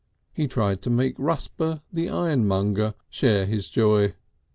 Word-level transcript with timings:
He 0.33 0.47
tried 0.47 0.81
to 0.81 0.89
make 0.89 1.13
Rusper, 1.19 1.83
the 1.93 2.09
ironmonger, 2.09 2.95
share 3.11 3.45
this 3.45 3.69
joy 3.69 4.01
with 4.01 4.11
him. 4.13 4.17